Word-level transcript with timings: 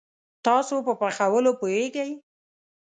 تاسو 0.45 0.75
په 0.87 0.93
پخولوو 1.01 1.57
پوهیږئ؟ 1.59 2.11